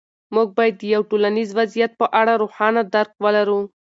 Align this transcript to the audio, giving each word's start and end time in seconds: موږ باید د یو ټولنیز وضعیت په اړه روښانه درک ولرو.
موږ 0.35 0.47
باید 0.57 0.75
د 0.77 0.83
یو 0.93 1.01
ټولنیز 1.09 1.49
وضعیت 1.59 1.91
په 2.01 2.05
اړه 2.21 2.33
روښانه 2.41 2.81
درک 2.93 3.11
ولرو. 3.23 3.59